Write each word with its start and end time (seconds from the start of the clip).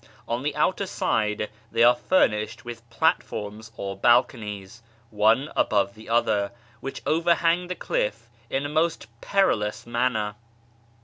On 0.27 0.41
the 0.41 0.55
outer 0.55 0.87
side 0.87 1.51
they 1.71 1.83
are 1.83 1.93
furnished 1.95 2.65
with 2.65 2.89
platforms 2.89 3.71
or 3.77 3.95
balconies, 3.95 4.81
one 5.11 5.51
above 5.55 5.93
the 5.93 6.09
other, 6.09 6.53
which 6.79 7.03
overhang 7.05 7.67
the 7.67 7.75
cliff 7.75 8.27
in 8.49 8.65
a| 8.65 8.69
most 8.69 9.05
perilous 9.21 9.85
manner. 9.85 10.33